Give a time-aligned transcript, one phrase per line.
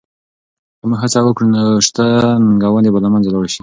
[0.79, 2.05] که موږ هڅه وکړو نو شته
[2.47, 3.59] ننګونې به له منځه لاړې شي.